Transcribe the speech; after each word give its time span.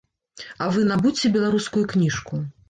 А 0.65 0.69
вы 0.77 0.85
набудзьце 0.91 1.31
беларускую 1.37 1.85
кніжку. 1.93 2.43